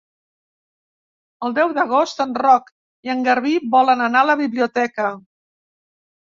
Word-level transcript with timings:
El 1.47 1.53
deu 1.57 1.75
d'agost 1.75 2.25
en 2.25 2.33
Roc 2.43 2.73
i 3.09 3.13
en 3.17 3.23
Garbí 3.29 3.55
volen 3.79 4.05
anar 4.09 4.25
a 4.27 4.31
la 4.33 4.41
biblioteca. 4.45 5.15